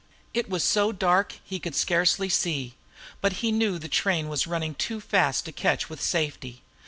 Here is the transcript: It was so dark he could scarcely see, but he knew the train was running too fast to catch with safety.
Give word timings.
It 0.33 0.49
was 0.49 0.63
so 0.63 0.91
dark 0.91 1.35
he 1.43 1.59
could 1.59 1.75
scarcely 1.75 2.27
see, 2.27 2.73
but 3.21 3.33
he 3.33 3.51
knew 3.51 3.77
the 3.77 3.87
train 3.87 4.29
was 4.29 4.47
running 4.47 4.73
too 4.73 4.99
fast 4.99 5.45
to 5.45 5.51
catch 5.51 5.91
with 5.91 6.01
safety. 6.01 6.63